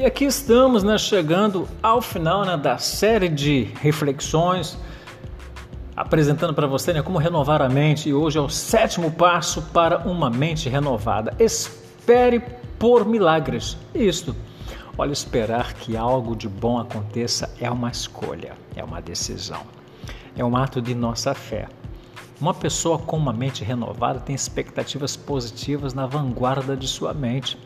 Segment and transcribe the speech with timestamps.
[0.00, 4.78] E aqui estamos, né, chegando ao final né, da série de reflexões,
[5.94, 8.08] apresentando para você né, como renovar a mente.
[8.08, 11.34] E hoje é o sétimo passo para uma mente renovada.
[11.38, 12.40] Espere
[12.78, 13.76] por milagres.
[13.94, 14.34] Isto.
[14.96, 19.64] Olha, esperar que algo de bom aconteça é uma escolha, é uma decisão,
[20.34, 21.68] é um ato de nossa fé.
[22.40, 27.58] Uma pessoa com uma mente renovada tem expectativas positivas na vanguarda de sua mente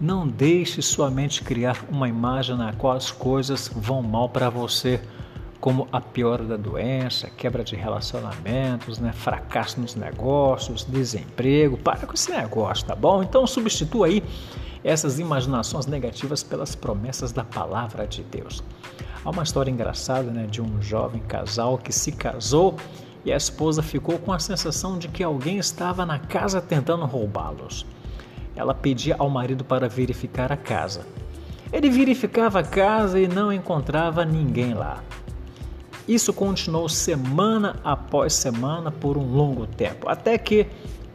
[0.00, 5.00] não deixe sua mente criar uma imagem na qual as coisas vão mal para você,
[5.60, 9.12] como a piora da doença, quebra de relacionamentos, né?
[9.12, 11.76] fracasso nos negócios, desemprego.
[11.76, 13.24] Para com esse negócio, tá bom?
[13.24, 14.22] Então substitua aí
[14.84, 18.62] essas imaginações negativas pelas promessas da palavra de Deus.
[19.24, 22.76] Há uma história engraçada né, de um jovem casal que se casou
[23.24, 27.84] e a esposa ficou com a sensação de que alguém estava na casa tentando roubá-los
[28.58, 31.06] ela pedia ao marido para verificar a casa.
[31.72, 35.02] Ele verificava a casa e não encontrava ninguém lá.
[36.08, 40.66] Isso continuou semana após semana por um longo tempo, até que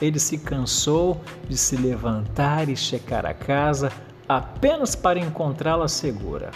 [0.00, 3.92] ele se cansou de se levantar e checar a casa
[4.28, 6.50] apenas para encontrá-la segura.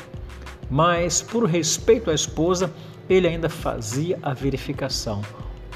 [0.70, 2.72] Mas, por respeito à esposa,
[3.08, 5.20] ele ainda fazia a verificação.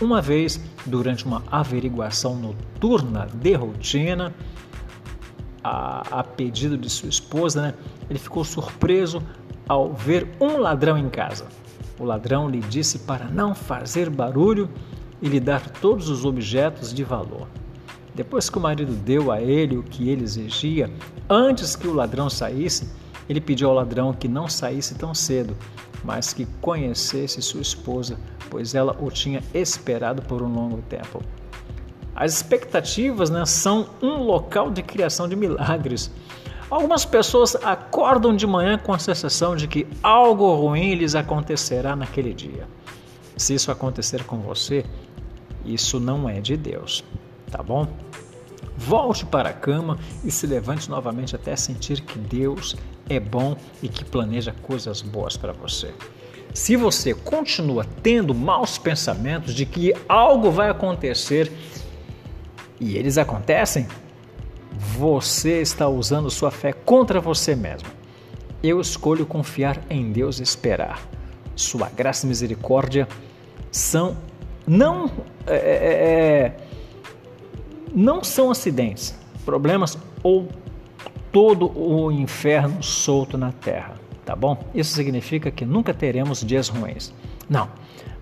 [0.00, 4.32] Uma vez, durante uma averiguação noturna de rotina,
[5.64, 7.74] a, a pedido de sua esposa, né,
[8.10, 9.22] ele ficou surpreso
[9.66, 11.46] ao ver um ladrão em casa.
[11.98, 14.68] O ladrão lhe disse para não fazer barulho
[15.22, 17.48] e lhe dar todos os objetos de valor.
[18.14, 20.90] Depois que o marido deu a ele o que ele exigia,
[21.28, 22.92] antes que o ladrão saísse,
[23.28, 25.56] ele pediu ao ladrão que não saísse tão cedo,
[26.04, 28.18] mas que conhecesse sua esposa,
[28.50, 31.22] pois ela o tinha esperado por um longo tempo.
[32.14, 36.10] As expectativas né, são um local de criação de milagres.
[36.70, 42.32] Algumas pessoas acordam de manhã com a sensação de que algo ruim lhes acontecerá naquele
[42.32, 42.66] dia.
[43.36, 44.84] Se isso acontecer com você,
[45.64, 47.04] isso não é de Deus,
[47.50, 47.86] tá bom?
[48.76, 52.76] Volte para a cama e se levante novamente até sentir que Deus
[53.08, 55.92] é bom e que planeja coisas boas para você.
[56.52, 61.52] Se você continua tendo maus pensamentos de que algo vai acontecer
[62.80, 63.86] e eles acontecem,
[64.76, 67.88] você está usando sua fé contra você mesmo.
[68.62, 71.00] Eu escolho confiar em Deus e esperar.
[71.54, 73.06] Sua graça e misericórdia
[73.70, 74.16] são
[74.66, 75.10] não
[75.46, 76.56] é, é, é,
[77.94, 79.14] não são acidentes,
[79.44, 80.48] problemas ou
[81.30, 84.64] todo o inferno solto na terra, tá bom?
[84.74, 87.12] Isso significa que nunca teremos dias ruins.
[87.48, 87.68] Não,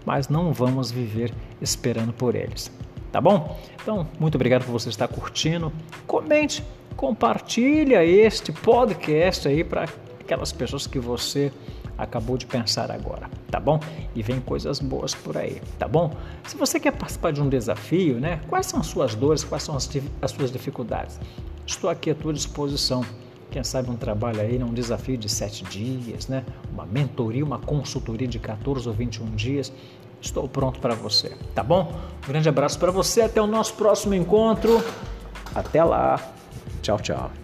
[0.04, 2.70] mas não vamos viver esperando por eles
[3.12, 3.56] tá bom?
[3.80, 5.70] Então, muito obrigado por você estar curtindo.
[6.06, 6.64] Comente,
[6.96, 9.86] compartilha este podcast aí para
[10.18, 11.52] aquelas pessoas que você
[11.96, 13.78] acabou de pensar agora, tá bom?
[14.14, 16.10] E vem coisas boas por aí, tá bom?
[16.44, 18.40] Se você quer participar de um desafio, né?
[18.48, 19.88] Quais são as suas dores, quais são as,
[20.20, 21.20] as suas dificuldades?
[21.66, 23.04] Estou aqui à tua disposição.
[23.52, 26.44] Quem sabe um trabalho aí, um desafio de sete dias, né?
[26.72, 29.72] Uma mentoria, uma consultoria de 14 ou 21 dias
[30.22, 31.92] estou pronto para você, tá bom?
[32.24, 34.82] Um grande abraço para você, até o nosso próximo encontro.
[35.54, 36.18] Até lá.
[36.80, 37.41] Tchau, tchau.